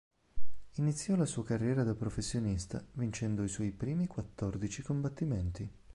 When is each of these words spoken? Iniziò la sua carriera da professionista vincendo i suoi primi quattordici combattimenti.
Iniziò 0.77 1.15
la 1.15 1.27
sua 1.27 1.45
carriera 1.45 1.83
da 1.83 1.93
professionista 1.93 2.83
vincendo 2.93 3.43
i 3.43 3.47
suoi 3.47 3.69
primi 3.69 4.07
quattordici 4.07 4.81
combattimenti. 4.81 5.71